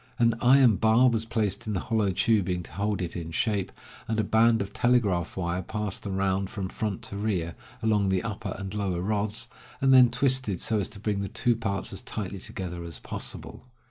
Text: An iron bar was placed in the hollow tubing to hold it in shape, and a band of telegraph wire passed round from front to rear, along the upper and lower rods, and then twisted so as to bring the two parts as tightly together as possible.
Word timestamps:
An 0.17 0.33
iron 0.41 0.77
bar 0.77 1.09
was 1.11 1.25
placed 1.25 1.67
in 1.67 1.73
the 1.73 1.79
hollow 1.79 2.09
tubing 2.09 2.63
to 2.63 2.71
hold 2.71 3.03
it 3.03 3.15
in 3.15 3.29
shape, 3.29 3.71
and 4.07 4.19
a 4.19 4.23
band 4.23 4.59
of 4.59 4.73
telegraph 4.73 5.37
wire 5.37 5.61
passed 5.61 6.07
round 6.07 6.49
from 6.49 6.69
front 6.69 7.03
to 7.03 7.17
rear, 7.17 7.53
along 7.83 8.09
the 8.09 8.23
upper 8.23 8.55
and 8.57 8.73
lower 8.73 8.99
rods, 9.03 9.47
and 9.79 9.93
then 9.93 10.09
twisted 10.09 10.59
so 10.59 10.79
as 10.79 10.89
to 10.89 10.99
bring 10.99 11.21
the 11.21 11.27
two 11.29 11.55
parts 11.55 11.93
as 11.93 12.01
tightly 12.01 12.39
together 12.39 12.83
as 12.83 12.97
possible. 12.97 13.67